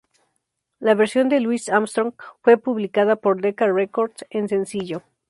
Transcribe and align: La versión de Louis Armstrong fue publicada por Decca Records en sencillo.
La 0.79 0.95
versión 0.95 1.29
de 1.29 1.39
Louis 1.39 1.69
Armstrong 1.69 2.15
fue 2.41 2.57
publicada 2.57 3.17
por 3.17 3.39
Decca 3.39 3.71
Records 3.71 4.25
en 4.31 4.49
sencillo. 4.49 5.03